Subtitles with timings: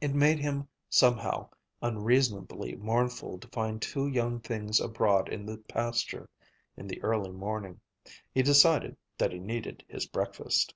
[0.00, 1.50] It made him, somehow,
[1.82, 6.26] unreasonably mournful to find two young things abroad in the pasture
[6.74, 7.82] in the early morning.
[8.32, 10.72] He decided that he needed his breakfast.